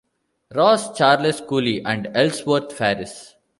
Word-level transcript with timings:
Ross, 0.55 0.95
Charles 0.97 1.41
Cooley, 1.41 1.85
and 1.85 2.07
Ellsworth 2.15 2.73
Faris. 2.73 3.35